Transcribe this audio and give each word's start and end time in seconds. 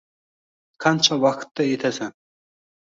Qancha 0.85 1.21
vaqtda 1.27 1.71
etasan 1.77 2.19